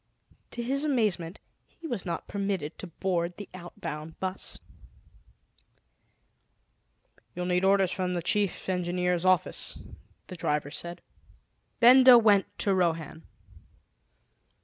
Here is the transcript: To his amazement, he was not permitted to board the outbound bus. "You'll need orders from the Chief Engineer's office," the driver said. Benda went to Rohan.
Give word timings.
To 0.49 0.63
his 0.63 0.83
amazement, 0.83 1.39
he 1.67 1.85
was 1.85 2.07
not 2.07 2.27
permitted 2.27 2.75
to 2.79 2.87
board 2.87 3.37
the 3.37 3.47
outbound 3.53 4.19
bus. 4.19 4.59
"You'll 7.35 7.45
need 7.45 7.63
orders 7.63 7.91
from 7.91 8.15
the 8.15 8.23
Chief 8.23 8.67
Engineer's 8.67 9.25
office," 9.25 9.77
the 10.25 10.35
driver 10.35 10.71
said. 10.71 11.03
Benda 11.79 12.17
went 12.17 12.47
to 12.57 12.73
Rohan. 12.73 13.27